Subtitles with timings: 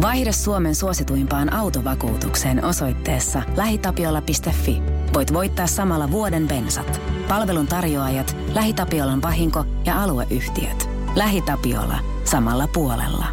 [0.00, 4.82] Vaihda Suomen suosituimpaan autovakuutukseen osoitteessa lähitapiola.fi.
[5.14, 7.00] Voit voittaa samalla vuoden bensat.
[7.28, 10.88] Palvelun tarjoajat, LähiTapiolan vahinko ja alueyhtiöt.
[11.16, 11.98] LähiTapiola.
[12.24, 13.26] Samalla puolella.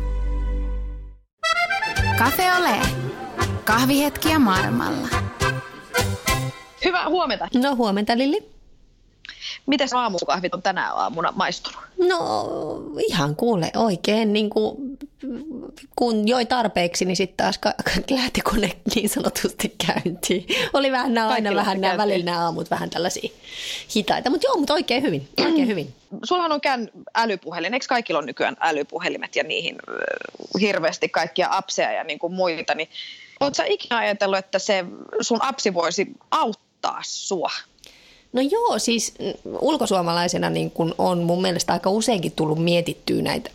[2.17, 2.77] Cafe Ole.
[3.65, 5.07] Kahvihetkiä maailmalla.
[6.85, 7.47] Hyvää huomenta.
[7.55, 8.56] No huomenta Lilli.
[9.67, 11.79] Miten aamukahvit on tänä aamuna maistunut?
[12.09, 12.19] No
[13.07, 14.97] ihan kuule oikein, niin kuin,
[15.95, 17.73] kun joi tarpeeksi, niin sitten taas ka-
[18.09, 20.45] lähti kone niin sanotusti käyntiin.
[20.73, 23.29] Oli vähän nämä, aina vähän nämä välillä nämä aamut vähän tällaisia
[23.95, 25.93] hitaita, mutta joo, mutta oikein hyvin, oikein hyvin.
[26.23, 29.75] Sullahan on kään älypuhelin, eikö kaikilla on nykyään älypuhelimet ja niihin
[30.59, 32.89] hirveästi kaikkia apseja ja niin kuin muita, niin
[33.39, 34.85] Oletko ikinä ajatellut, että se
[35.21, 37.51] sun apsi voisi auttaa sua?
[38.33, 39.13] No joo, siis
[39.61, 43.49] ulkosuomalaisena niin kun on mun mielestä aika useinkin tullut mietittyä näitä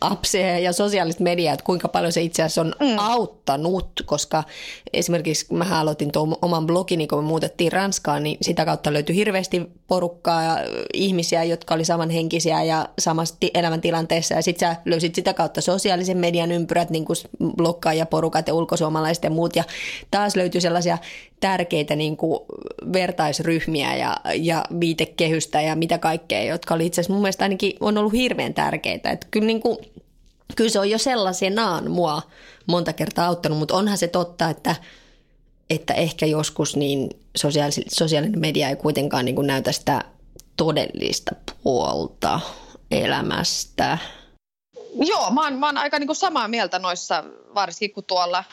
[0.00, 2.98] appseja ja sosiaalista mediaa, että kuinka paljon se itse asiassa on mm.
[2.98, 4.44] auttanut, koska
[4.92, 9.66] esimerkiksi mä aloitin tuon oman blogini, kun me muutettiin Ranskaan, niin sitä kautta löytyi hirveästi
[9.86, 10.58] porukkaa ja
[10.94, 16.52] ihmisiä, jotka oli samanhenkisiä ja samassa elämäntilanteessa ja sitten sä löysit sitä kautta sosiaalisen median
[16.52, 17.16] ympyrät, niin kuin
[18.10, 19.64] porukat ja ulkosuomalaiset ja muut ja
[20.10, 20.98] taas löytyi sellaisia
[21.40, 22.40] tärkeitä niin kuin
[22.92, 27.98] vertaisryhmiä ja, ja viitekehystä ja mitä kaikkea, jotka oli itse asiassa mun mielestä ainakin on
[27.98, 29.10] ollut hirveän tärkeitä.
[29.10, 29.78] Että kyllä, niin kuin,
[30.58, 32.22] kyllä se on jo sellaisenaan mua
[32.66, 34.76] monta kertaa auttanut, mutta onhan se totta, että,
[35.70, 37.10] että ehkä joskus niin
[37.90, 40.04] sosiaalinen media ei kuitenkaan niin kuin näytä sitä
[40.56, 42.40] todellista puolta
[42.90, 43.98] elämästä.
[44.94, 48.44] Joo, mä oon, mä oon aika niin kuin samaa mieltä noissa, varsinkin kun tuolla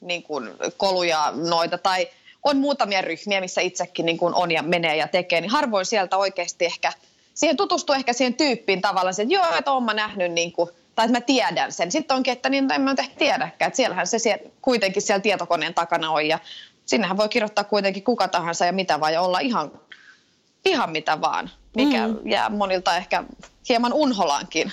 [0.00, 2.08] niin kuin koluja noita tai
[2.42, 6.16] on muutamia ryhmiä, missä itsekin niin kuin on ja menee ja tekee, niin harvoin sieltä
[6.16, 6.92] oikeasti ehkä,
[7.34, 11.06] siihen tutustuu ehkä siihen tyyppiin tavallaan, että joo, että oon mä nähnyt niin kuin, tai
[11.06, 11.92] että mä tiedän sen.
[11.92, 15.74] Sitten onkin, että niin en mä ehkä tiedäkään, että siellähän se siellä, kuitenkin siellä tietokoneen
[15.74, 16.38] takana on ja
[16.86, 19.72] sinnehän voi kirjoittaa kuitenkin kuka tahansa ja mitä vaan ja olla ihan,
[20.64, 22.30] ihan mitä vaan, mikä mm.
[22.30, 23.24] jää monilta ehkä
[23.68, 24.72] hieman unholaankin.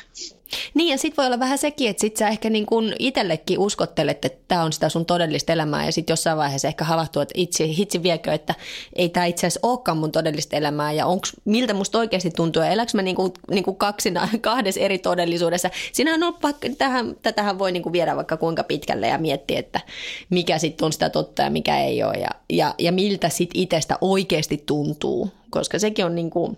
[0.73, 4.25] Niin ja sitten voi olla vähän sekin, että sit sä ehkä niin kun itsellekin uskottelet,
[4.25, 7.67] että tämä on sitä sun todellista elämää ja sitten jossain vaiheessa ehkä havahtuu, että itse,
[7.67, 8.55] hitsi viekö, että
[8.95, 12.69] ei tämä itse asiassa olekaan mun todellista elämää ja onks, miltä musta oikeasti tuntuu ja
[12.69, 15.69] eläks mä niin kuin, niin kuin kaksina, kahdessa eri todellisuudessa.
[15.91, 19.79] Siinä on vaikka, tähän, tätähän voi niin kuin viedä vaikka kuinka pitkälle ja miettiä, että
[20.29, 23.97] mikä sitten on sitä totta ja mikä ei ole ja, ja, ja miltä sitten itsestä
[24.01, 26.57] oikeasti tuntuu, koska sekin on niin kuin,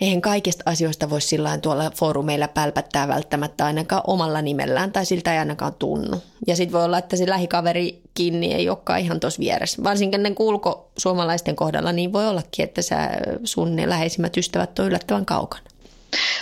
[0.00, 5.38] eihän kaikista asioista voi sillä tuolla foorumeilla pälpättää välttämättä ainakaan omalla nimellään tai siltä ei
[5.38, 6.22] ainakaan tunnu.
[6.46, 9.82] Ja sitten voi olla, että se lähikaverikin niin ei olekaan ihan tuossa vieressä.
[9.82, 13.10] Varsinkin ne kuulko suomalaisten kohdalla, niin voi ollakin, että sä,
[13.44, 15.64] sun ne läheisimmät ystävät on yllättävän kaukana.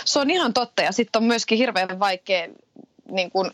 [0.05, 2.47] Se on ihan totta ja sitten on myöskin hirveän vaikea
[3.11, 3.51] niin kun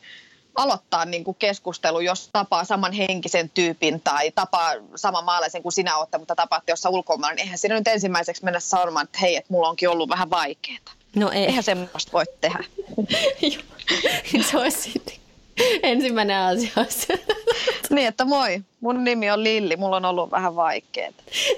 [0.58, 5.98] aloittaa niin kuin keskustelu, jos tapaa saman henkisen tyypin tai tapaa saman maalaisen kuin sinä
[5.98, 9.54] olette, mutta tapaatte jossain ulkomailla, niin eihän siinä nyt ensimmäiseksi mennä sanomaan, että hei, että
[9.54, 10.78] mulla onkin ollut vähän vaikeaa.
[11.16, 11.46] No ei.
[11.46, 12.64] Eihän semmoista voi tehdä.
[14.52, 15.02] se olisi
[15.84, 16.72] ensimmäinen asia.
[17.90, 21.12] Niin, että moi, mun nimi on Lilli, mulla on ollut vähän vaikeaa.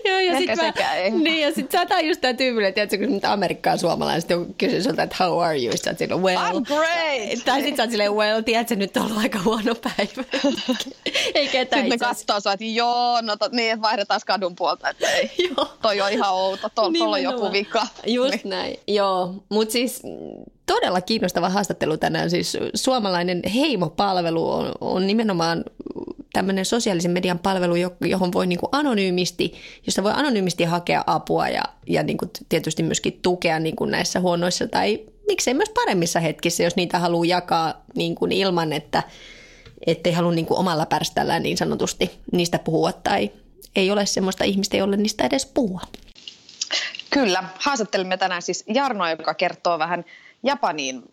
[0.06, 0.74] Joo, ja sitten mä,
[1.24, 4.84] niin, ja sit sä oot just tää tyypillinen, tiedätkö, kun nyt Amerikkaan suomalaiset on kysynyt
[4.84, 5.78] sulta, että how are you?
[5.78, 6.38] Sä well.
[6.38, 7.46] I'm great!
[7.46, 10.24] Tai sit sä oot silleen, well, tiedätkö, nyt on ollut aika huono päivä.
[11.36, 14.90] ei ketään Sitten ne katsoo sua, että joo, no to, niin, että vaihdetaan kadun puolta,
[14.90, 15.68] että ei, joo.
[15.82, 17.88] toi on ihan outo, tuolla on joku vika.
[18.06, 18.50] Just niin.
[18.50, 19.34] näin, joo.
[19.50, 20.02] Mutta siis
[20.66, 22.30] todella kiinnostava haastattelu tänään.
[22.30, 25.64] Siis suomalainen heimopalvelu on, on nimenomaan
[26.34, 27.74] tämmöinen sosiaalisen median palvelu,
[28.06, 29.54] johon voi niin kuin anonyymisti,
[29.86, 34.20] josta voi anonyymisti hakea apua ja, ja niin kuin tietysti myöskin tukea niin kuin näissä
[34.20, 39.04] huonoissa tai miksei myös paremmissa hetkissä, jos niitä haluaa jakaa niin kuin ilman, että
[39.88, 43.32] ettei halua niin kuin omalla pärställään niin sanotusti niistä puhua tai
[43.76, 45.82] ei ole semmoista ihmistä, jolle niistä edes puhua.
[47.10, 50.06] Kyllä, haastattelimme tänään siis Jarnoa, joka kertoo vähän
[50.44, 51.04] Japaniin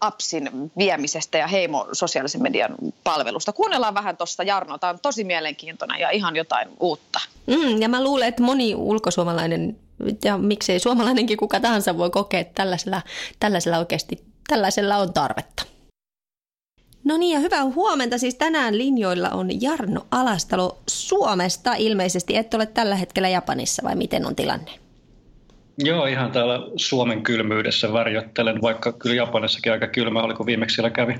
[0.00, 2.74] appsin viemisestä ja Heimo sosiaalisen median
[3.04, 3.52] palvelusta.
[3.52, 7.20] Kuunnellaan vähän tuosta Jarno, tämä on tosi mielenkiintoinen ja ihan jotain uutta.
[7.46, 9.76] Mm, ja mä luulen, että moni ulkosuomalainen
[10.24, 13.02] ja miksei suomalainenkin kuka tahansa voi kokea, että tällaisella,
[13.40, 15.62] tällaisella oikeasti tällaisella on tarvetta.
[17.04, 18.18] No niin ja hyvää huomenta.
[18.18, 21.74] Siis tänään linjoilla on Jarno Alastalo Suomesta.
[21.74, 24.87] Ilmeisesti et ole tällä hetkellä Japanissa vai miten on tilanne?
[25.78, 30.90] Joo, ihan täällä Suomen kylmyydessä varjottelen, vaikka kyllä Japanissakin aika kylmä oli, kun viimeksi siellä
[30.90, 31.14] kävi.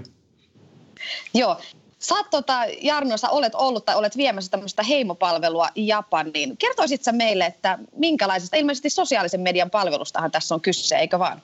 [1.35, 1.61] Joo,
[1.99, 6.57] Sä tota, Jarno, sä olet ollut tai olet viemässä tämmöistä heimopalvelua Japaniin.
[6.57, 11.43] Kertoisitko meille, että minkälaisesta, ilmeisesti sosiaalisen median palvelustahan tässä on kyse, eikö vaan?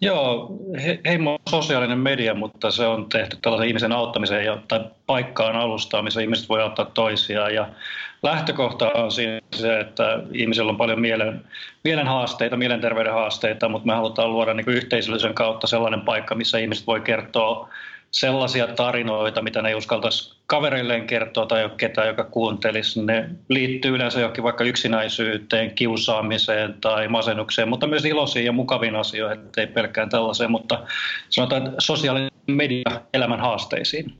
[0.00, 4.80] Joo, he, Heimo on sosiaalinen media, mutta se on tehty tällaisen ihmisen auttamiseen ja, tai
[5.06, 7.54] paikkaan alustaan, missä ihmiset voi auttaa toisiaan.
[7.54, 7.68] Ja
[8.24, 11.44] lähtökohta on siinä se, että ihmisillä on paljon mielen,
[11.84, 16.86] mielen haasteita, mielenterveyden haasteita, mutta me halutaan luoda niin yhteisöllisen kautta sellainen paikka, missä ihmiset
[16.86, 17.68] voi kertoa
[18.14, 23.02] sellaisia tarinoita, mitä ne ei uskaltaisi kavereilleen kertoa tai ketään, joka kuuntelisi.
[23.02, 29.40] Ne liittyy yleensä johonkin vaikka yksinäisyyteen, kiusaamiseen tai masennukseen, mutta myös iloisiin ja mukaviin asioihin,
[29.56, 30.82] ei pelkkään tällaiseen, mutta
[31.30, 34.18] sanotaan että sosiaalinen media elämän haasteisiin.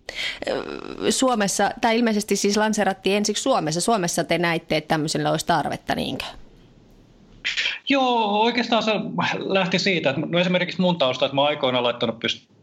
[1.11, 3.81] Suomessa, tai ilmeisesti siis lanserattiin ensiksi Suomessa.
[3.81, 6.25] Suomessa te näitte, että tämmöisellä olisi tarvetta, niinkö?
[7.89, 8.93] Joo, oikeastaan se
[9.39, 12.54] lähti siitä, että no esimerkiksi mun tausta, että mä aikoinaan laittanut pystyyn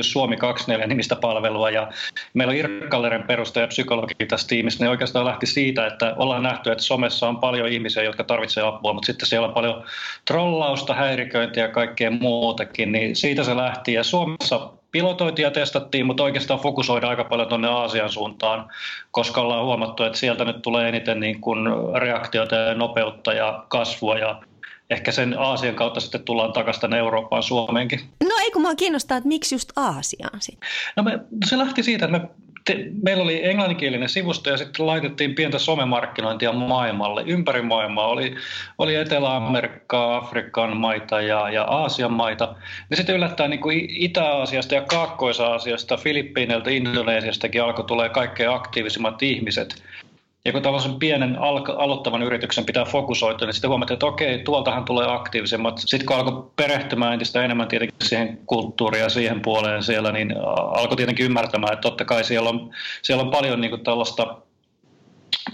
[0.00, 1.88] Suomi 24 nimistä palvelua ja
[2.34, 6.84] meillä on Irkkalleren perustaja psykologi tässä tiimissä, niin oikeastaan lähti siitä, että ollaan nähty, että
[6.84, 9.84] somessa on paljon ihmisiä, jotka tarvitsevat apua, mutta sitten siellä on paljon
[10.24, 13.92] trollausta, häiriköintiä ja kaikkea muutakin, niin siitä se lähti.
[13.92, 18.68] Ja Suomessa pilotoitiin ja testattiin, mutta oikeastaan fokusoidaan aika paljon tuonne Aasian suuntaan,
[19.10, 21.58] koska ollaan huomattu, että sieltä nyt tulee eniten niin kuin
[21.94, 24.42] reaktiota ja nopeutta ja kasvua ja
[24.90, 28.00] ehkä sen Aasian kautta sitten tullaan takaisin tänne Eurooppaan Suomeenkin.
[28.24, 30.68] No ei kun mua kiinnostaa, että miksi just Aasiaan sitten?
[30.96, 32.28] No me, se lähti siitä, että me
[32.64, 37.22] te, meillä oli englanninkielinen sivusto ja sitten laitettiin pientä somemarkkinointia maailmalle.
[37.26, 38.34] Ympäri maailmaa oli,
[38.78, 42.54] oli Etelä-Amerikkaa, Afrikan maita ja, ja Aasian maita.
[42.90, 49.82] Ja sitten yllättäen niin Itä-Aasiasta ja Kaakkois-Aasiasta, Filippiineiltä, Indonesiastakin alkoi tulee kaikkein aktiivisimmat ihmiset.
[50.44, 54.84] Ja kun tällaisen pienen al- aloittavan yrityksen pitää fokusoitua, niin sitten huomataan, että okei, tuoltahan
[54.84, 55.78] tulee aktiivisemmat.
[55.78, 60.96] Sitten kun alkoi perehtymään entistä enemmän tietenkin siihen kulttuuriin ja siihen puoleen siellä, niin alkoi
[60.96, 62.70] tietenkin ymmärtämään, että totta kai siellä on,
[63.02, 64.36] siellä on paljon niin kuin tällaista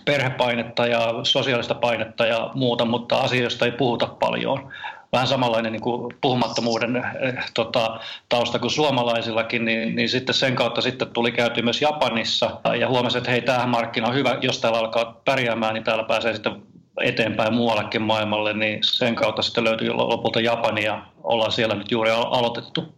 [0.05, 4.73] perhepainetta ja sosiaalista painetta ja muuta, mutta asioista ei puhuta paljon
[5.17, 10.81] vähän samanlainen niin kuin puhumattomuuden eh, tota, tausta kuin suomalaisillakin, niin, niin sitten sen kautta
[10.81, 12.61] sitten tuli käyty myös Japanissa.
[12.79, 16.35] Ja huomasi, että hei, tämähän markkina on hyvä, jos täällä alkaa pärjäämään, niin täällä pääsee
[16.35, 16.63] sitten
[17.01, 20.85] eteenpäin muuallekin maailmalle, niin sen kautta sitten löytyi lopulta Japania.
[20.85, 22.95] Ja ollaan siellä nyt juuri aloitettu.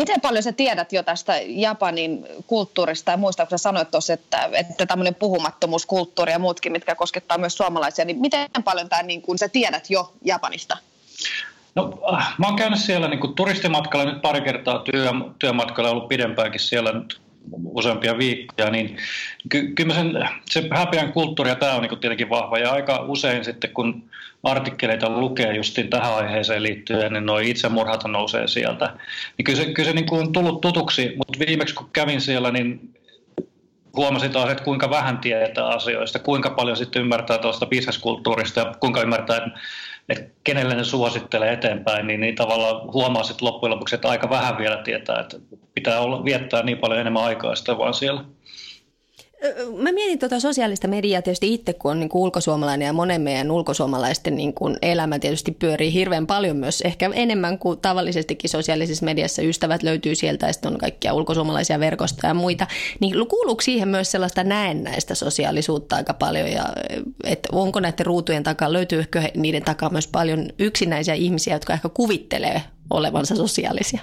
[0.00, 4.48] Miten paljon sä tiedät jo tästä Japanin kulttuurista ja muista, kun sä sanoit tuossa, että,
[4.52, 9.38] että tämmöinen puhumattomuuskulttuuri ja muutkin, mitkä koskettaa myös suomalaisia, niin miten paljon tämä, niin kun
[9.38, 10.76] sä tiedät jo Japanista?
[11.74, 16.08] No, äh, mä oon käynyt siellä niin kuin turistimatkalla nyt pari kertaa työ, työmatkalla, ollut
[16.08, 17.20] pidempäänkin siellä nyt
[17.64, 18.96] useampia viikkoja, niin
[19.48, 22.58] ky- kyllä sen, se häpeän kulttuuri ja tämä on niin tietenkin vahva.
[22.58, 24.10] Ja aika usein sitten, kun
[24.42, 28.96] artikkeleita lukee justiin tähän aiheeseen liittyen, niin nuo itsemurhat nousee sieltä.
[29.36, 32.50] Niin kyllä se, kyllä se niin kuin on tullut tutuksi, mutta viimeksi kun kävin siellä,
[32.50, 32.94] niin
[33.96, 39.02] huomasin taas, että kuinka vähän tietää asioista, kuinka paljon sitten ymmärtää tuosta bisneskulttuurista ja kuinka
[39.02, 39.50] ymmärtää, että,
[40.10, 44.58] että kenelle ne suosittelee eteenpäin, niin, niin tavallaan huomaa sitten loppujen lopuksi, että aika vähän
[44.58, 45.36] vielä tietää, että
[45.74, 48.24] pitää olla, viettää niin paljon enemmän aikaa sitä vaan siellä.
[49.76, 53.50] Mä mietin tuota sosiaalista mediaa tietysti itse, kun on niin kuin ulkosuomalainen ja monen meidän
[53.50, 59.42] ulkosuomalaisten niin kuin elämä tietysti pyörii hirveän paljon myös, ehkä enemmän kuin tavallisestikin sosiaalisessa mediassa.
[59.42, 62.66] Ystävät löytyy sieltä ja sitten on kaikkia ulkosuomalaisia verkostoja ja muita.
[63.00, 66.64] Niin kuuluuko siihen myös sellaista näennäistä sosiaalisuutta aika paljon ja
[67.24, 72.62] että onko näiden ruutujen takaa, löytyykö niiden takaa myös paljon yksinäisiä ihmisiä, jotka ehkä kuvittelee
[72.90, 74.00] olevansa sosiaalisia?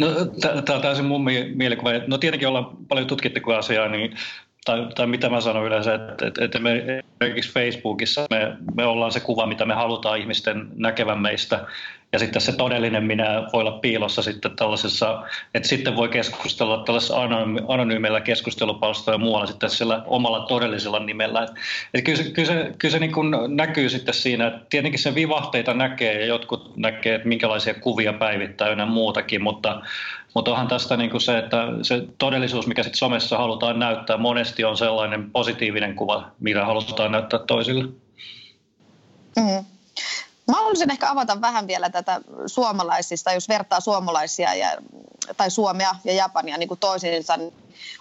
[0.00, 0.08] No,
[0.42, 1.24] tämä on täysin mun
[1.54, 1.90] mielikuva.
[2.06, 4.16] No tietenkin ollaan paljon tutkittu asiaa, niin
[4.64, 9.12] tai, tai mitä mä sanon yleensä, että, että, että me esimerkiksi Facebookissa me, me ollaan
[9.12, 11.66] se kuva, mitä me halutaan ihmisten näkevän meistä,
[12.12, 15.22] ja sitten se todellinen minä voi olla piilossa sitten tällaisessa,
[15.54, 17.16] että sitten voi keskustella tällaisessa
[17.68, 21.42] anonyymillä keskustelupalstoilla ja muualla sitten sillä omalla todellisella nimellä.
[21.42, 25.14] Että, kyllä se, kyllä se, kyllä se niin kuin näkyy sitten siinä, että tietenkin se
[25.14, 29.82] vivahteita näkee ja jotkut näkee, että minkälaisia kuvia päivittää ja muutakin, mutta,
[30.34, 34.64] mutta onhan tästä niin kuin se, että se todellisuus, mikä sitten somessa halutaan näyttää, monesti
[34.64, 37.84] on sellainen positiivinen kuva, mitä halutaan näyttää toisille.
[39.36, 39.64] Mm.
[40.50, 44.68] Mä haluaisin ehkä avata vähän vielä tätä suomalaisista, jos vertaa suomalaisia ja,
[45.36, 47.38] tai Suomea ja Japania niin kuin toisiinsa.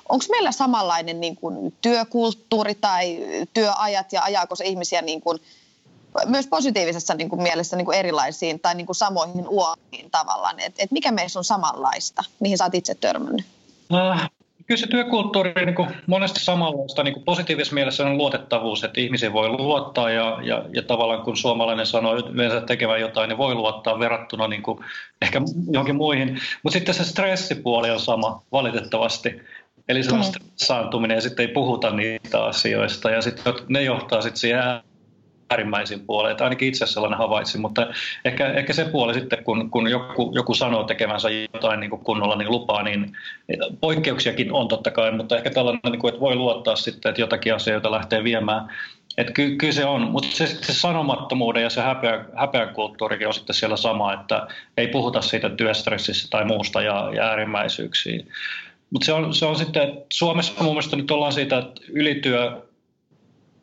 [0.10, 3.18] Onko meillä samanlainen niin kuin työkulttuuri tai
[3.54, 5.40] työajat ja ajaako se ihmisiä niin kuin,
[6.26, 10.60] myös positiivisessa niin kuin mielessä niin kuin erilaisiin tai niin kuin samoihin uomiin tavallaan?
[10.60, 12.24] Et, et mikä meissä on samanlaista?
[12.40, 13.46] Mihin sä oot itse törmännyt?
[13.94, 14.30] Äh,
[14.70, 19.34] Kyllä se työkulttuuri niin kuin monesti samanlaista niin kuin positiivisessa mielessä on luotettavuus, että ihmisiä
[19.34, 24.00] voi luottaa ja, ja, ja tavallaan kun suomalainen sanoo yleensä tekevän jotain, niin voi luottaa
[24.00, 24.80] verrattuna niin kuin
[25.22, 26.40] ehkä johonkin muihin.
[26.64, 29.42] Mutta sitten se stressipuoli on sama valitettavasti.
[29.88, 30.24] Eli se on mm.
[30.24, 34.64] stressaantuminen ja sitten ei puhuta niistä asioista ja sitten ne johtaa sitten siihen
[35.50, 36.32] äärimmäisin puoleen.
[36.32, 37.88] Että ainakin itse sellainen havaitsin, mutta
[38.26, 42.36] ehkä, ehkä se puoli sitten, kun, kun joku, joku sanoo tekevänsä jotain niin kuin kunnolla
[42.36, 43.18] niin lupaa, niin
[43.82, 47.56] poikkeuksiakin on totta kai, mutta ehkä tällainen, niin kuin, että voi luottaa sitten, että jotakin
[47.56, 48.70] asioita lähtee viemään
[49.18, 53.34] että ky, kyllä se on, mutta se, se sanomattomuuden ja se häpeä, häpeän kulttuurikin on
[53.34, 58.24] sitten siellä sama, että ei puhuta siitä työstressistä tai muusta ja, ja äärimmäisyyksiä.
[58.90, 62.62] Mutta se on, se on sitten, että Suomessa mun mielestä nyt ollaan siitä, että ylityö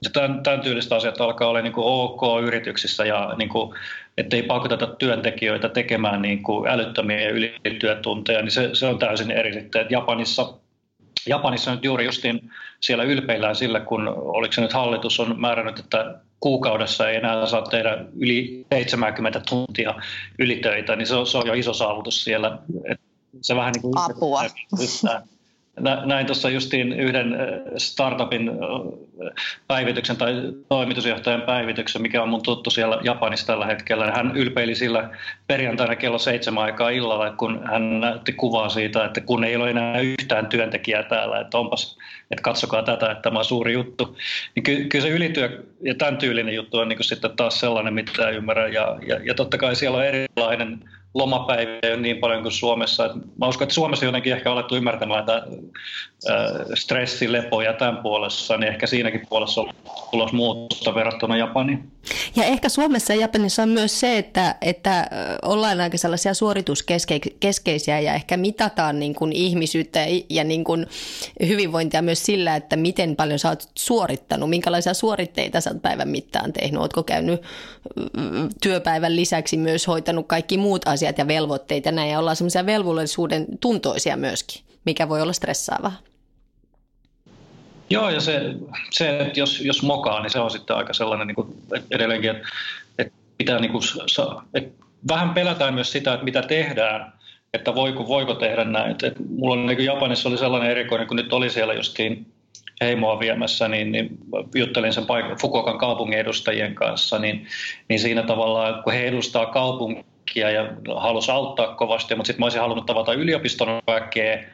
[0.05, 3.75] ja tämän, tämän tyylistä asiat alkaa olla niin kuin ok yrityksissä ja niin kuin,
[4.19, 9.87] ettei pakoteta työntekijöitä tekemään niin kuin älyttömiä ylityötunteja, niin se, se on täysin eri sitten.
[9.91, 10.55] Japanissa
[11.29, 12.50] Japanissa nyt juuri justiin
[12.81, 17.62] siellä ylpeillään sillä, kun oliko se nyt hallitus on määrännyt, että kuukaudessa ei enää saa
[17.62, 19.95] tehdä yli 70 tuntia
[20.38, 22.59] ylitöitä, niin se on, se on jo iso saavutus siellä.
[22.85, 23.00] Et
[23.41, 24.43] se vähän niin kuin Apua.
[25.80, 27.40] Näin tuossa justiin yhden äh,
[27.76, 29.33] startupin äh,
[29.68, 30.35] päivityksen tai
[30.68, 34.12] toimitusjohtajan päivityksen, mikä on mun tuttu siellä Japanissa tällä hetkellä.
[34.12, 35.11] Hän ylpeili sillä
[35.47, 40.00] perjantaina kello seitsemän aikaa illalla, kun hän näytti kuvaa siitä, että kun ei ole enää
[40.00, 41.99] yhtään työntekijää täällä, että onpas,
[42.30, 44.16] että katsokaa tätä, että tämä on suuri juttu.
[44.54, 48.30] Niin ky- kyllä se ylityö ja tämän tyylinen juttu on niin sitten taas sellainen, mitä
[48.30, 48.73] ymmärrän.
[48.73, 50.80] Ja, ja, ja totta kai siellä on erilainen
[51.17, 53.11] lomapäiviä niin paljon kuin Suomessa.
[53.39, 55.43] Mä uskon, että Suomessa jotenkin ehkä alettu ymmärtämään, että
[56.75, 59.75] stressi, lepo ja tämän puolessa, niin ehkä siinäkin puolessa on
[60.11, 61.91] tulos muutosta verrattuna Japaniin.
[62.37, 65.07] Ja ehkä Suomessa ja Japanissa on myös se, että, että
[65.43, 70.87] ollaan aika sellaisia suorituskeskeisiä ja ehkä mitataan niin kuin ihmisyyttä ja niin kuin
[71.47, 76.52] hyvinvointia myös sillä, että miten paljon sä oot suorittanut, minkälaisia suoritteita sä oot päivän mittaan
[76.52, 77.43] tehnyt, ootko käynyt
[78.62, 83.47] työpäivän lisäksi myös hoitanut kaikki muut asiat ja velvoitteet ja näin, ja ollaan semmoisia velvollisuuden
[83.61, 85.93] tuntoisia myöskin, mikä voi olla stressaavaa.
[87.90, 88.55] Joo, ja se,
[88.90, 91.49] se että jos, jos mokaa, niin se on sitten aika sellainen niin kuin
[91.90, 92.49] edelleenkin, että,
[92.99, 93.83] että pitää niin kuin,
[94.55, 94.71] että
[95.09, 97.12] vähän pelätään myös sitä, että mitä tehdään,
[97.55, 98.90] että voiko, voiko tehdä näin.
[98.90, 102.26] Että, että mulla on, niin kuin Japanissa oli sellainen erikoinen, kun nyt oli siellä justiin
[102.81, 104.19] heimoa viemässä, niin, niin
[104.55, 107.47] juttelin sen paik- Fukuokan kaupungin edustajien kanssa, niin,
[107.88, 112.61] niin siinä tavallaan, kun he edustaa kaupunkia ja halusi auttaa kovasti, mutta sitten mä olisin
[112.61, 114.45] halunnut tavata yliopiston väkeä,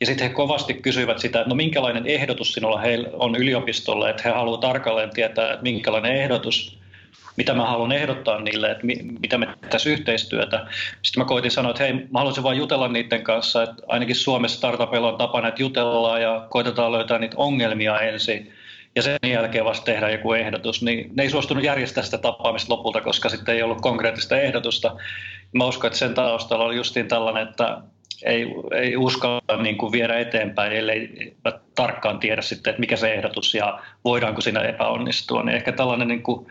[0.00, 4.22] ja sitten he kovasti kysyivät sitä, että no minkälainen ehdotus sinulla heillä on yliopistolle, että
[4.24, 6.78] he haluavat tarkalleen tietää, että minkälainen ehdotus,
[7.36, 10.66] mitä mä haluan ehdottaa niille, että mi, mitä me tässä yhteistyötä.
[11.02, 14.56] Sitten mä koitin sanoa, että hei, mä haluaisin vain jutella niiden kanssa, että ainakin Suomessa
[14.56, 18.52] startupeilla on tapana, että jutellaan ja koitetaan löytää niitä ongelmia ensin
[18.94, 23.00] ja sen jälkeen vasta tehdään joku ehdotus, niin ne ei suostunut järjestää sitä tapaamista lopulta,
[23.00, 24.96] koska sitten ei ollut konkreettista ehdotusta.
[25.52, 27.78] Mä uskon, että sen taustalla oli justiin tällainen, että
[28.24, 31.32] ei, ei uskalla niin kuin viedä eteenpäin, ellei
[31.74, 35.42] tarkkaan tiedä sitten, että mikä se ehdotus ja voidaanko siinä epäonnistua.
[35.42, 36.46] Niin ehkä tällainen niin kuin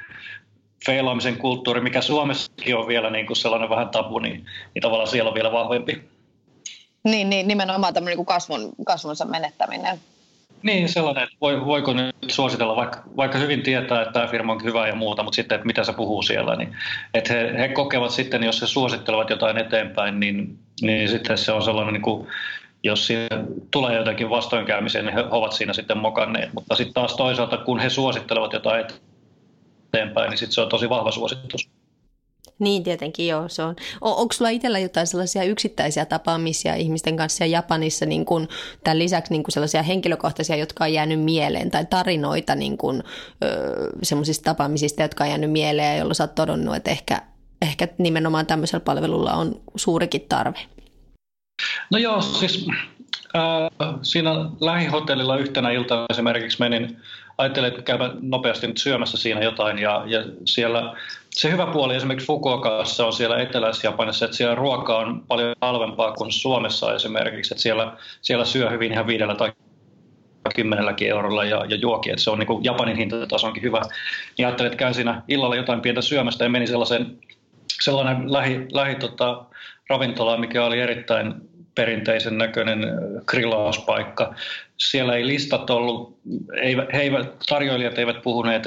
[0.86, 5.30] feilaamisen kulttuuri, mikä Suomessakin on vielä niin kuin sellainen vähän tabu, niin, niin tavallaan siellä
[5.30, 6.02] on vielä vahvempi.
[7.04, 10.00] Niin, niin nimenomaan tämmöinen niin kasvun, kasvunsa menettäminen.
[10.64, 14.64] Niin, sellainen, että voi, voiko nyt suositella, vaikka, vaikka hyvin tietää, että tämä firma on
[14.64, 16.76] hyvä ja muuta, mutta sitten, että mitä se puhuu siellä, niin
[17.14, 21.64] että he, he kokevat sitten, jos he suosittelevat jotain eteenpäin, niin, niin sitten se on
[21.64, 22.28] sellainen, niin kuin,
[22.84, 23.10] jos
[23.72, 27.90] tulee jotakin vastoinkäymisiä, niin he ovat siinä sitten mokanneet, mutta sitten taas toisaalta, kun he
[27.90, 28.86] suosittelevat jotain
[29.94, 31.70] eteenpäin, niin sitten se on tosi vahva suositus.
[32.60, 33.76] Niin tietenkin joo, se on.
[34.02, 38.48] on onko sulla itsellä jotain sellaisia yksittäisiä tapaamisia ihmisten kanssa Japanissa niin kun,
[38.84, 43.04] tämän lisäksi niin kun sellaisia henkilökohtaisia, jotka on jäänyt mieleen tai tarinoita niin kun,
[44.04, 47.22] semmoisista tapaamisista, jotka on jäänyt mieleen ja jolla sä oot todonnut, että ehkä,
[47.62, 50.60] ehkä nimenomaan tämmöisellä palvelulla on suurikin tarve?
[51.92, 52.68] No joo, siis
[53.36, 56.98] äh, siinä lähihotellilla yhtenä iltana esimerkiksi menin,
[57.38, 60.96] ajattelin, että käydä nopeasti nyt syömässä siinä jotain ja, ja siellä
[61.32, 66.32] se hyvä puoli esimerkiksi Fukuokassa on siellä Etelä-Japanissa, että siellä ruoka on paljon halvempaa kuin
[66.32, 69.52] Suomessa esimerkiksi, että siellä, siellä syö hyvin ihan viidellä tai
[70.56, 73.82] kymmenelläkin eurolla ja, ja juokin, että se on niin kuin Japanin hintatasonkin hyvä.
[74.38, 77.18] Niin ajattelin, että käyn siinä illalla jotain pientä syömästä ja meni sellaisen,
[77.82, 79.46] sellainen lähi, lähi tota,
[79.90, 81.34] ravintola, mikä oli erittäin
[81.76, 82.80] perinteisen näköinen
[83.26, 84.34] grillauspaikka.
[84.78, 86.18] Siellä ei listat ollut,
[86.62, 88.64] ei, he eivät, tarjoilijat eivät puhuneet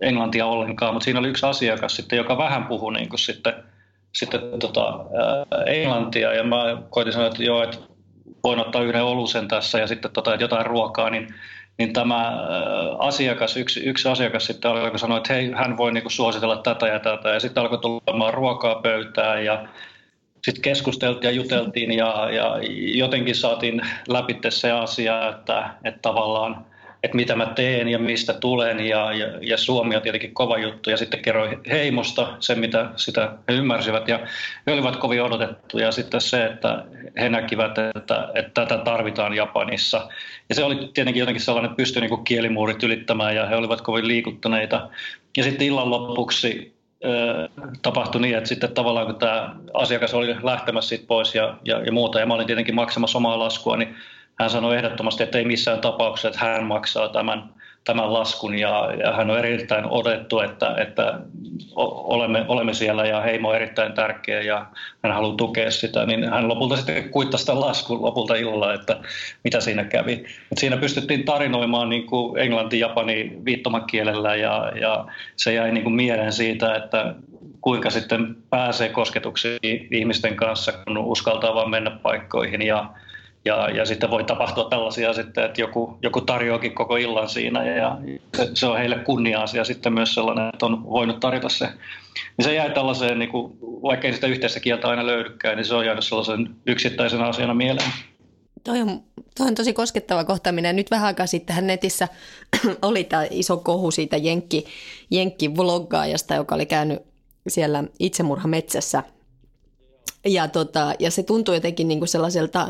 [0.00, 3.54] englantia ollenkaan, mutta siinä oli yksi asiakas sitten, joka vähän puhui niin kuin sitten,
[4.12, 5.00] sitten tota,
[5.66, 6.56] englantia ja mä
[6.90, 7.78] koitin sanoa, että joo, että
[8.44, 11.34] voin ottaa yhden olusen tässä ja sitten tota, jotain ruokaa, niin,
[11.78, 12.46] niin tämä
[12.98, 17.00] asiakas, yksi, yksi asiakas sitten alkoi sanoa, että hei, hän voi niin suositella tätä ja
[17.00, 17.28] tätä.
[17.28, 19.68] Ja sitten alkoi tulemaan ruokaa pöytään ja
[20.42, 22.58] sitten keskusteltiin ja juteltiin ja, ja
[22.94, 26.66] jotenkin saatiin läpi se asia, että, että tavallaan
[27.02, 28.80] että mitä mä teen ja mistä tulen.
[28.80, 30.90] Ja, ja, ja Suomi on tietenkin kova juttu.
[30.90, 34.08] Ja sitten kerroin heimosta sen, mitä sitä he ymmärsivät.
[34.08, 34.20] Ja
[34.66, 35.84] he olivat kovin odotettuja.
[35.84, 36.84] Ja sitten se, että
[37.20, 40.08] he näkivät, että, että tätä tarvitaan Japanissa.
[40.48, 43.36] Ja se oli tietenkin jotenkin sellainen, että pystyi niin kielimuurit ylittämään.
[43.36, 44.88] Ja he olivat kovin liikuttuneita.
[45.36, 46.78] Ja sitten illan lopuksi
[47.82, 51.92] tapahtui niin, että sitten tavallaan kun tämä asiakas oli lähtemässä siitä pois ja, ja, ja
[51.92, 53.96] muuta, ja mä olin tietenkin maksamassa omaa laskua, niin
[54.40, 57.44] hän sanoi ehdottomasti, että ei missään tapauksessa, että hän maksaa tämän,
[57.84, 58.58] tämän laskun.
[58.58, 61.20] Ja, ja hän on erittäin odettu, että, että
[61.76, 64.66] olemme, olemme siellä ja heimo on erittäin tärkeä ja
[65.02, 68.96] hän haluaa tukea sitä, niin hän lopulta sitten kuittasi sitä laskun lopulta illalla, että
[69.44, 70.24] mitä siinä kävi.
[70.52, 75.94] Et siinä pystyttiin tarinoimaan niin kuin englanti, japani viittomakielellä ja, ja se jäi niin kuin
[75.94, 77.14] mieleen siitä, että
[77.60, 82.62] kuinka sitten pääsee kosketuksiin ihmisten kanssa, kun uskaltaa vaan mennä paikkoihin.
[82.62, 82.90] Ja
[83.48, 87.98] ja, ja sitten voi tapahtua tällaisia sitten, että joku, joku tarjoakin koko illan siinä ja
[88.36, 91.68] se, se on heille kunnia-asia sitten myös sellainen, että on voinut tarjota se.
[92.36, 95.74] Niin se jäi tällaiseen, niin kuin, vaikka ei sitä yhteistä kieltä aina löydykään, niin se
[95.74, 97.90] on jäänyt sellaisen yksittäisen asiana mieleen.
[98.64, 99.00] Toi on,
[99.38, 100.76] toi on tosi koskettava kohtaaminen.
[100.76, 102.08] Nyt vähän aikaa sitten netissä
[102.82, 104.64] oli tämä iso kohu siitä Jenkki,
[105.10, 106.98] Jenkki-vloggaajasta, joka oli käynyt
[107.48, 109.02] siellä itsemurhametsässä–
[110.24, 112.68] ja, tota, ja se tuntuu jotenkin niin kuin sellaiselta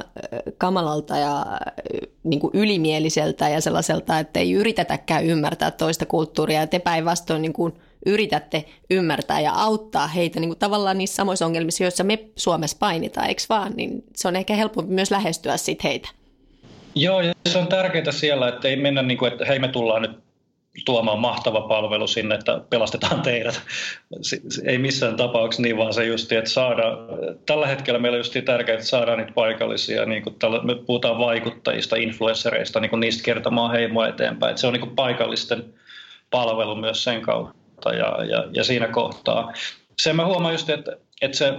[0.59, 1.47] kamalalta ja
[2.25, 6.61] niin kuin ylimieliseltä ja sellaiselta, että ei yritetäkään ymmärtää toista kulttuuria.
[6.61, 7.73] Ja te päinvastoin niin kuin
[8.07, 13.29] yritätte ymmärtää ja auttaa heitä niin kuin tavallaan niissä samoissa ongelmissa, joissa me Suomessa painitaan,
[13.29, 13.73] eikö vaan?
[13.77, 16.09] Niin se on ehkä helpompi myös lähestyä sit heitä.
[16.95, 20.03] Joo, ja se on tärkeää siellä, että ei mennä niin kuin, että hei me tullaan
[20.03, 20.28] nyt
[20.85, 23.63] tuomaan mahtava palvelu sinne, että pelastetaan teidät.
[24.65, 26.99] Ei missään tapauksessa niin, vaan se just, että saada,
[27.47, 31.19] tällä hetkellä meillä on just tärkeää, että saadaan niitä paikallisia, niin kuin tällä, me puhutaan
[31.19, 34.51] vaikuttajista, influenssereista, niin kuin niistä kertomaan heimoa eteenpäin.
[34.51, 35.65] Että se on niin kuin paikallisten
[36.31, 39.53] palvelu myös sen kautta ja, ja, ja siinä kohtaa.
[40.03, 41.53] Sen mä huomaan just, että, että se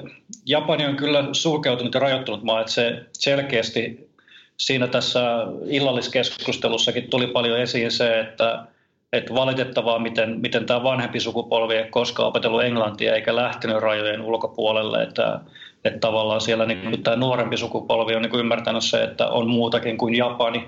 [0.46, 4.10] Japani on kyllä sulkeutunut ja rajoittunut maa, että se selkeästi
[4.58, 5.22] siinä tässä
[5.66, 8.66] illalliskeskustelussakin tuli paljon esiin se, että
[9.14, 15.04] että valitettavaa, miten, miten tämä vanhempi sukupolvi ei koskaan opetellut englantia eikä lähtenyt rajojen ulkopuolelle,
[15.04, 15.40] että,
[15.86, 19.50] että tavallaan siellä niin kuin tämä nuorempi sukupolvi on niin kuin ymmärtänyt se, että on
[19.50, 20.66] muutakin kuin Japani,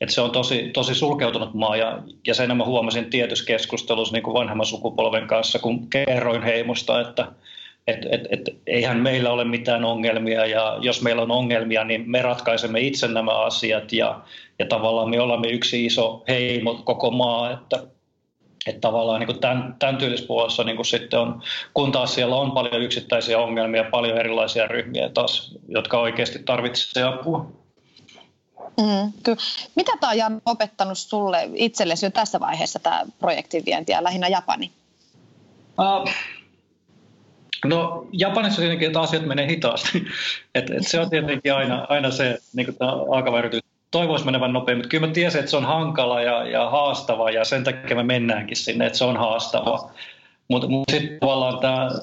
[0.00, 4.22] että se on tosi, tosi sulkeutunut maa ja, ja sen mä huomasin tietyssä keskustelussa niin
[4.22, 7.26] kuin vanhemman sukupolven kanssa, kun kerroin heimosta, että,
[7.86, 12.22] et, et, et, eihän meillä ole mitään ongelmia ja jos meillä on ongelmia, niin me
[12.22, 14.20] ratkaisemme itse nämä asiat ja,
[14.58, 17.82] ja tavallaan me olemme yksi iso heimo koko maa, että,
[18.66, 21.42] että tavallaan niin kuin tämän, tämän tyylispuolessa niin kuin sitten on,
[21.74, 27.46] kun taas siellä on paljon yksittäisiä ongelmia, paljon erilaisia ryhmiä taas, jotka oikeasti tarvitsevat apua.
[28.80, 29.38] Mm, kyllä.
[29.74, 34.70] Mitä tämä on opettanut sulle itsellesi jo tässä vaiheessa tämä projektin vienti ja lähinnä Japani?
[35.78, 36.10] Uh,
[37.64, 40.04] No Japanissa tietenkin, että asiat menee hitaasti.
[40.54, 42.92] et, et se on tietenkin aina, aina se, niin kuin tämä
[43.90, 47.44] toivoisi menevän nopeammin, mutta kyllä mä tiesin, että se on hankala ja, ja haastava ja
[47.44, 49.90] sen takia me mennäänkin sinne, että se on haastava.
[50.48, 51.58] Mutta mut sitten tavallaan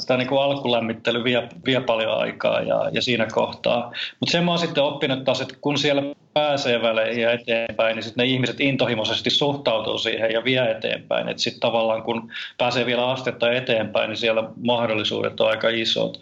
[0.07, 3.91] tämä, niinku alkulämmittely vie, vie paljon aikaa ja, ja siinä kohtaa.
[4.19, 6.01] Mutta sen mä oon sitten oppinut taas, että kun siellä
[6.33, 11.27] pääsee väleihin ja eteenpäin, niin sitten ne ihmiset intohimoisesti suhtautuu siihen ja vie eteenpäin.
[11.27, 16.21] Että sitten tavallaan kun pääsee vielä astetta eteenpäin, niin siellä mahdollisuudet on aika isot.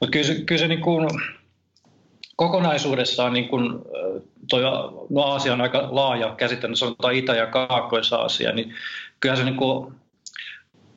[0.00, 1.08] Mutta kyllä, kyllä se niin kuin,
[2.36, 3.78] kokonaisuudessaan niin kuin,
[4.50, 4.62] toi,
[5.10, 8.74] no Aasia on aika laaja käsite, sanotaan Itä- ja Kaakkois-Aasia, niin
[9.20, 9.94] kyllä se niin kuin,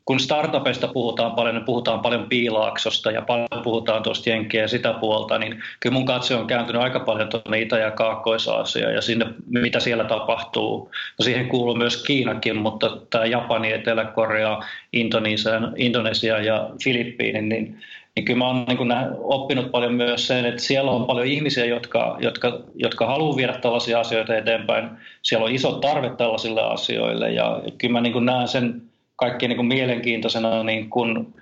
[0.04, 4.92] kun startupeista puhutaan paljon, niin puhutaan paljon piilaaksosta ja paljon puhutaan tuosta jenkeä ja sitä
[4.92, 8.46] puolta, niin kyllä mun katse on kääntynyt aika paljon tuonne Itä- ja kaakkois
[8.94, 10.90] ja sinne, mitä siellä tapahtuu.
[11.18, 14.60] No siihen kuuluu myös Kiinakin, mutta tämä Japani, Etelä-Korea,
[14.92, 17.80] Indonesia, Indonesia ja Filippiini, niin
[18.18, 22.16] niin kyllä mä oon niin oppinut paljon myös sen, että siellä on paljon ihmisiä, jotka,
[22.20, 24.90] jotka, jotka haluaa viedä tällaisia asioita eteenpäin.
[25.22, 28.82] Siellä on iso tarve tällaisille asioille ja kyllä mä niin näen sen
[29.16, 31.34] kaikkein niin mielenkiintoisena niin kuin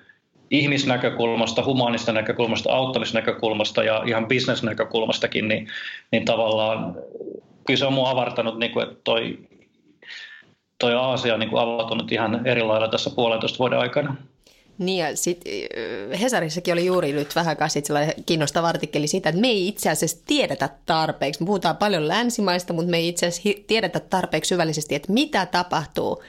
[0.51, 5.69] ihmisnäkökulmasta, humanista näkökulmasta, auttamisnäkökulmasta ja ihan bisnesnäkökulmastakin, niin,
[6.13, 6.95] niin tavallaan
[7.67, 9.39] kyllä se on mua avartanut, niin kuin, että toi,
[10.79, 14.17] toi Aasia on niin kuin avautunut ihan eri lailla tässä puolentoista vuoden aikana.
[14.79, 15.53] Niin ja sitten
[16.21, 20.19] Hesarissakin oli juuri nyt vähän aikaa sellainen kiinnostava artikkeli siitä, että me ei itse asiassa
[20.27, 21.43] tiedetä tarpeeksi.
[21.43, 26.23] Me puhutaan paljon länsimaista, mutta me ei itse asiassa tiedetä tarpeeksi syvällisesti, että mitä tapahtuu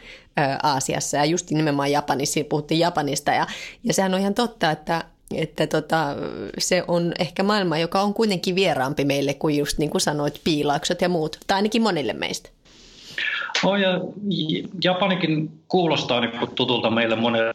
[0.63, 3.47] Aasiassa ja just nimenomaan Japanissa, puhuttiin Japanista ja,
[3.83, 5.03] ja sehän on ihan totta, että
[5.35, 6.15] että tota,
[6.57, 11.01] se on ehkä maailma, joka on kuitenkin vieraampi meille kuin just niin kuin sanoit, piilaaksot
[11.01, 12.49] ja muut, tai ainakin monille meistä.
[13.63, 14.01] Oh, ja
[14.83, 17.51] Japanikin kuulostaa niin tutulta meille monelle,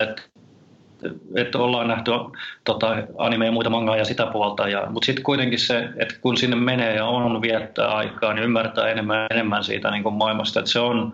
[1.36, 2.10] että ollaan nähty
[2.64, 6.36] tota, anime ja muita mangaa ja sitä puolta, ja, mutta sitten kuitenkin se, että kun
[6.36, 10.70] sinne menee ja on viettää aikaa, niin ymmärtää enemmän enemmän siitä niin kuin maailmasta, että
[10.70, 11.12] se on,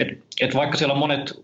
[0.00, 1.40] että, että vaikka siellä on monet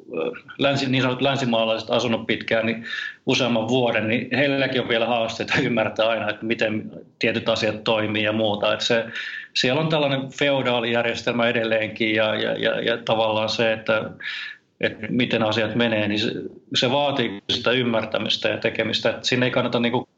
[0.58, 2.84] länsi, niin sanotut länsimaalaiset asunut pitkään, niin
[3.26, 8.32] useamman vuoden, niin heilläkin on vielä haasteita ymmärtää aina, että miten tietyt asiat toimii ja
[8.32, 9.04] muuta, että se,
[9.54, 14.10] siellä on tällainen feodaalijärjestelmä edelleenkin ja, ja, ja, ja tavallaan se, että
[14.80, 16.32] että miten asiat menee, niin se,
[16.74, 19.10] se vaatii sitä ymmärtämistä ja tekemistä.
[19.10, 20.08] Että sinne ei kannata niin kuin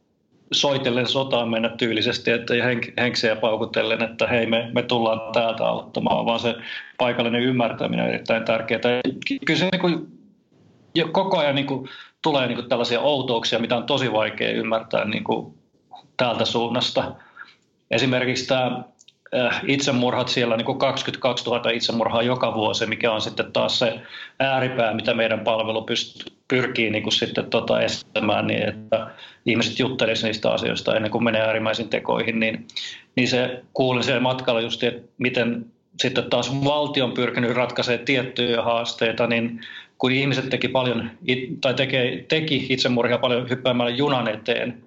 [0.53, 6.27] soitellen sotaan mennä tyylisesti että henk, henksejä paukutellen, että hei me, me tullaan täältä auttamaan,
[6.27, 6.55] vaan se
[6.99, 8.81] paikallinen ymmärtäminen on erittäin tärkeää.
[9.44, 10.07] Kyllä se niin kuin,
[11.12, 11.88] koko ajan niin kuin,
[12.23, 15.55] tulee niin kuin tällaisia outouksia, mitä on tosi vaikea ymmärtää niin kuin,
[16.16, 17.14] täältä suunnasta.
[17.90, 18.85] Esimerkiksi tämä
[19.66, 24.00] itsemurhat siellä niin kuin 22 000 itsemurhaa joka vuosi, mikä on sitten taas se
[24.40, 25.86] ääripää, mitä meidän palvelu
[26.48, 29.06] pyrkii niin kuin sitten tota estämään, niin että
[29.46, 32.66] ihmiset juttelisivat niistä asioista ennen kuin menee äärimmäisiin tekoihin, niin,
[33.16, 35.66] niin se kuulin siellä matkalla just, että miten
[36.00, 39.60] sitten taas valtio on pyrkinyt ratkaisemaan tiettyjä haasteita, niin
[39.98, 41.10] kun ihmiset teki paljon,
[41.60, 44.82] tai tekee, teki itsemurhia paljon hyppäämällä junan eteen,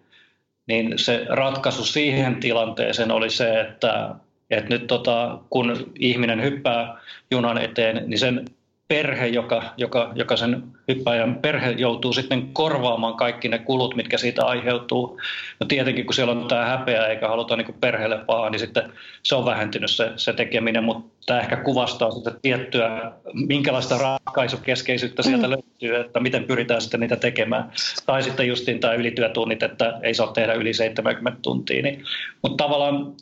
[0.67, 4.15] niin se ratkaisu siihen tilanteeseen oli se, että
[4.51, 6.97] et nyt tota, kun ihminen hyppää
[7.31, 8.45] junan eteen, niin sen
[8.91, 14.45] perhe, joka, joka, joka sen hyppäjän perhe joutuu sitten korvaamaan kaikki ne kulut, mitkä siitä
[14.45, 15.19] aiheutuu.
[15.59, 19.35] No tietenkin, kun siellä on tämä häpeä eikä haluta niin perheelle pahaa, niin sitten se
[19.35, 25.51] on vähentynyt se, se tekeminen, mutta tämä ehkä kuvastaa sitä tiettyä, minkälaista ratkaisukeskeisyyttä sieltä mm.
[25.51, 27.71] löytyy, että miten pyritään sitten niitä tekemään.
[28.05, 31.83] Tai sitten justiin tämä ylityötunnit, että ei saa tehdä yli 70 tuntia.
[31.83, 32.03] Niin,
[32.41, 33.13] mutta tavallaan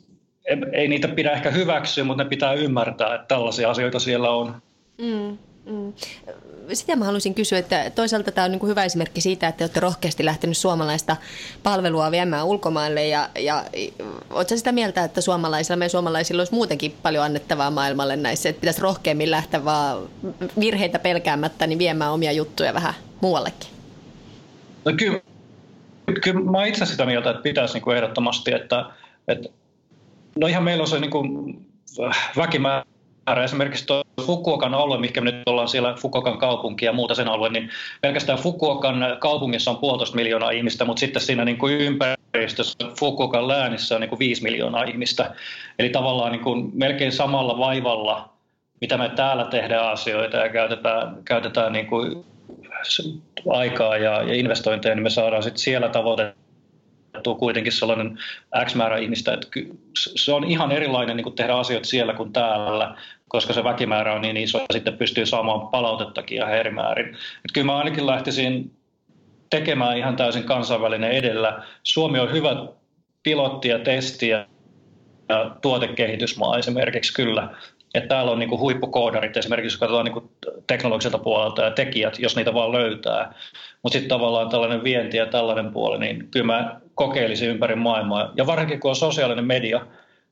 [0.71, 4.61] ei niitä pidä ehkä hyväksyä, mutta ne pitää ymmärtää, että tällaisia asioita siellä on.
[5.01, 5.93] Mm, mm.
[6.73, 9.79] Sitä mä haluaisin kysyä, että toisaalta tämä on niin kuin hyvä esimerkki siitä, että olette
[9.79, 11.15] rohkeasti lähtenyt suomalaista
[11.63, 13.65] palvelua viemään ulkomaille ja, ja
[14.29, 18.81] oletko sitä mieltä, että suomalaisilla, me suomalaisilla olisi muutenkin paljon annettavaa maailmalle näissä, että pitäisi
[18.81, 20.09] rohkeammin lähteä vaan
[20.59, 23.69] virheitä pelkäämättä niin viemään omia juttuja vähän muuallekin?
[24.85, 25.19] No kyllä,
[26.21, 28.85] kyllä mä itse sitä mieltä, että pitäisi niin kuin ehdottomasti, että,
[29.27, 29.49] että
[30.39, 31.57] No ihan meillä on se niin kuin
[32.37, 33.43] väkimäärä.
[33.43, 37.69] Esimerkiksi tuo Fukuokan alue, mikä nyt ollaan siellä Fukuokan kaupunki ja muuta sen alue, niin
[38.01, 43.95] pelkästään Fukuokan kaupungissa on puolitoista miljoonaa ihmistä, mutta sitten siinä niin kuin ympäristössä Fukuokan läänissä
[43.95, 45.35] on niin kuin viisi miljoonaa ihmistä.
[45.79, 48.29] Eli tavallaan niin kuin melkein samalla vaivalla,
[48.81, 52.25] mitä me täällä tehdään asioita ja käytetään, käytetään niin kuin
[53.49, 56.38] aikaa ja, ja investointeja, niin me saadaan sitten siellä tavoitettua
[57.23, 58.19] tuo kuitenkin sellainen
[58.65, 59.47] X määrä ihmistä, että
[59.95, 62.95] se on ihan erilainen niin kuin tehdä asioita siellä kuin täällä,
[63.27, 67.07] koska se väkimäärä on niin iso ja sitten pystyy saamaan palautettakin ihan eri määrin.
[67.07, 68.71] Että kyllä mä ainakin lähtisin
[69.49, 71.63] tekemään ihan täysin kansainvälinen edellä.
[71.83, 72.65] Suomi on hyvä
[73.23, 74.45] pilotti ja testi ja
[75.61, 77.49] tuotekehitysmaa esimerkiksi kyllä.
[77.93, 80.29] Että täällä on niin kuin huippukoodarit esimerkiksi, jos katsotaan niin kuin
[80.67, 83.33] teknologiselta puolelta ja tekijät, jos niitä vaan löytää.
[83.83, 88.31] Mutta sitten tavallaan tällainen vienti ja tällainen puoli, niin kyllä mä kokeilisin ympäri maailmaa.
[88.35, 89.85] Ja varsinkin kun on sosiaalinen media,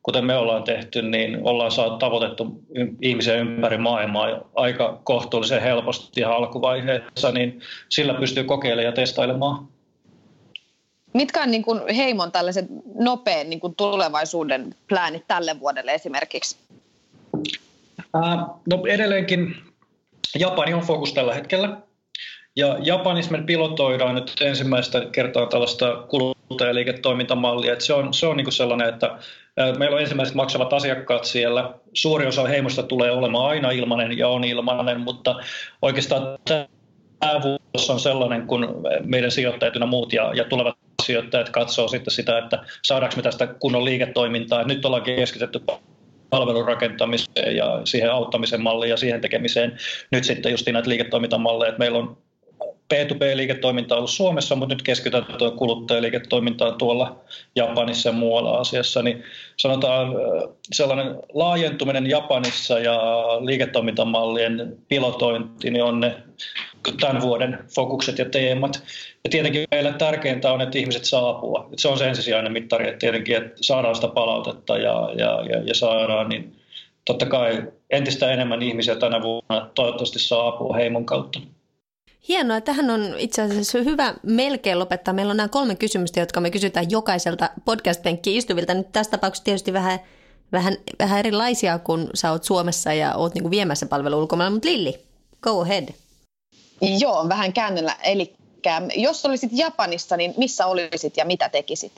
[0.03, 2.61] kuten me ollaan tehty, niin ollaan saatu tavoitettu
[3.01, 9.67] ihmisiä ympäri maailmaa aika kohtuullisen helposti ihan alkuvaiheessa, niin sillä pystyy kokeilemaan ja testailemaan.
[11.13, 16.57] Mitkä on niin kuin Heimon tällaiset nopean niin kuin tulevaisuuden pläänit tälle vuodelle esimerkiksi?
[18.13, 19.55] Ää, no edelleenkin
[20.39, 21.77] Japani on fokus tällä hetkellä.
[22.55, 26.03] Ja Japanissa me pilotoidaan nyt ensimmäistä kertaa tällaista
[26.47, 27.73] kuluttajaliiketoimintamallia.
[27.73, 29.17] Että se on, se on niin sellainen, että
[29.77, 31.73] meillä on ensimmäiset maksavat asiakkaat siellä.
[31.93, 35.35] Suuri osa heimosta tulee olemaan aina ilmainen ja on ilmainen, mutta
[35.81, 36.37] oikeastaan
[37.19, 42.13] tämä vuosi on sellainen, kun meidän sijoittajat ja muut ja, ja tulevat sijoittajat katsoo sitten
[42.13, 44.63] sitä, että saadaanko me tästä kunnon liiketoimintaa.
[44.63, 45.61] Nyt ollaan keskitetty
[46.29, 49.77] palvelun rakentamiseen ja siihen auttamisen malliin ja siihen tekemiseen.
[50.11, 52.17] Nyt sitten just näitä liiketoimintamalleja, että meillä on
[52.93, 57.19] P2P-liiketoiminta ollut Suomessa, mutta nyt keskitytään tuo kuluttajaliiketoimintaan tuolla
[57.55, 59.23] Japanissa ja muualla asiassa, niin
[59.57, 60.07] sanotaan
[60.73, 62.99] sellainen laajentuminen Japanissa ja
[63.45, 66.15] liiketoimintamallien pilotointi niin on ne
[66.99, 68.83] tämän vuoden fokukset ja teemat.
[69.23, 71.69] Ja tietenkin meille tärkeintä on, että ihmiset saa apua.
[71.77, 75.75] se on se ensisijainen mittari, että tietenkin että saadaan sitä palautetta ja, ja, ja, ja
[75.75, 76.55] saadaan, niin
[77.05, 81.39] totta kai entistä enemmän ihmisiä tänä vuonna toivottavasti saa apua heimon kautta.
[82.27, 82.61] Hienoa.
[82.61, 85.13] Tähän on itse asiassa hyvä melkein lopettaa.
[85.13, 88.73] Meillä on nämä kolme kysymystä, jotka me kysytään jokaiselta podcast-penkkiin istuvilta.
[88.73, 89.99] Nyt tässä tapauksessa tietysti vähän
[90.51, 94.53] vähän, vähän erilaisia, kun sä oot Suomessa ja oot niinku viemässä palvelu ulkomailla.
[94.53, 94.99] Mutta Lilli,
[95.41, 95.89] go ahead.
[96.99, 97.95] Joo, vähän käännöllä.
[98.03, 98.33] Eli
[98.95, 101.91] jos olisit Japanissa, niin missä olisit ja mitä tekisit?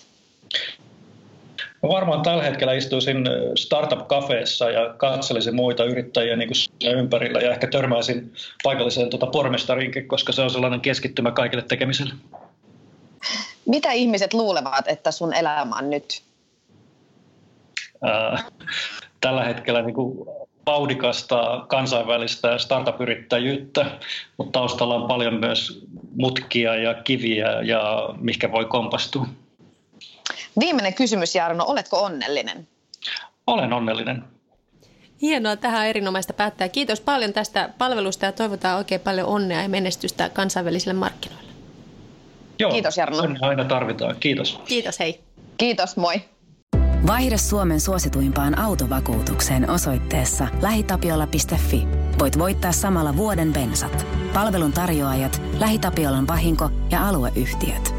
[1.81, 3.17] No varmaan tällä hetkellä istuisin
[3.55, 10.31] startup-kafeessa ja katselisin muita yrittäjiä niin kuin ympärillä ja ehkä törmäisin paikalliseen tuota pormestarinkin, koska
[10.31, 12.13] se on sellainen keskittymä kaikille tekemiselle.
[13.65, 16.23] Mitä ihmiset luulevat, että sun elämä on nyt?
[18.01, 18.43] Ää,
[19.21, 20.27] tällä hetkellä niin kuin
[20.65, 23.85] vauhdikasta kansainvälistä startup-yrittäjyyttä,
[24.37, 29.25] mutta taustalla on paljon myös mutkia ja kiviä ja mikä voi kompastua.
[30.59, 31.65] Viimeinen kysymys, Jarno.
[31.67, 32.67] Oletko onnellinen?
[33.47, 34.23] Olen onnellinen.
[35.21, 36.69] Hienoa, tähän erinomaista päättää.
[36.69, 41.49] Kiitos paljon tästä palvelusta ja toivotaan oikein paljon onnea ja menestystä kansainvälisille markkinoille.
[42.59, 43.17] Joo, Kiitos Jarno.
[43.41, 44.15] aina tarvitaan.
[44.19, 44.59] Kiitos.
[44.65, 45.23] Kiitos, hei.
[45.57, 46.21] Kiitos, moi.
[47.07, 51.87] Vaihda Suomen suosituimpaan autovakuutukseen osoitteessa lähitapiola.fi.
[52.19, 54.05] Voit voittaa samalla vuoden bensat.
[54.33, 57.98] Palvelun tarjoajat, LähiTapiolan vahinko ja alueyhtiöt.